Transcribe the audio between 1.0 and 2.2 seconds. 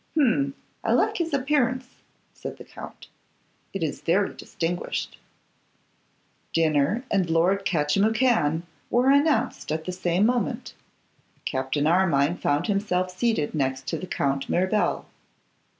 his appearance,'